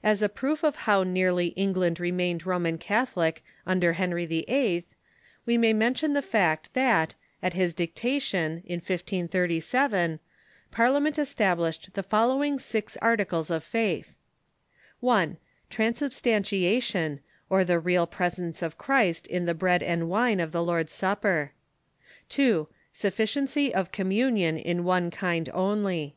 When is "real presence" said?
17.80-18.62